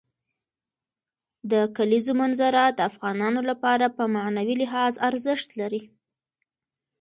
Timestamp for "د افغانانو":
2.71-3.41